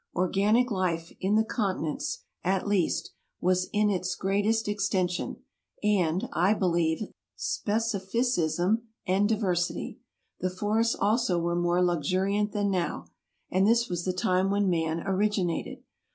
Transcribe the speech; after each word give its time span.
Organic 0.15 0.71
life, 0.71 1.15
in 1.21 1.35
the 1.35 1.43
continents 1.43 2.23
at 2.43 2.67
least, 2.67 3.11
was 3.39 3.69
in 3.71 3.91
its 3.91 4.15
greatest 4.15 4.67
extension, 4.67 5.43
and, 5.83 6.27
I 6.33 6.55
be 6.55 6.65
lieve, 6.65 7.13
specificism 7.37 8.81
and 9.05 9.29
diversity. 9.29 9.99
The 10.39 10.49
forests 10.49 10.95
also 10.95 11.39
were 11.39 11.55
more 11.55 11.83
luxuriant 11.85 12.51
than 12.51 12.71
now. 12.71 13.09
And 13.51 13.67
this 13.67 13.89
was 13.89 14.03
the 14.03 14.11
time 14.11 14.49
when 14.49 14.67
man 14.71 15.05
orig 15.05 15.33
inated. 15.37 15.83